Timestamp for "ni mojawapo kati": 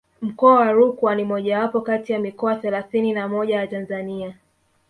1.15-2.13